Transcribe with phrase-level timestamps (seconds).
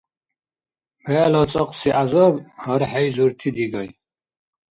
[1.03, 3.89] БегӀла цӀакьси гӀязаб— гьархӀейзурти дигай.